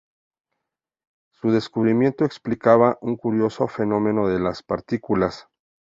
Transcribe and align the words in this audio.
Su 1.31 1.51
descubrimiento 1.51 2.25
explicaba 2.25 2.97
un 3.01 3.17
curioso 3.17 3.67
fenómeno 3.67 4.27
de 4.27 4.39
las 4.39 4.63
partículas. 4.63 5.47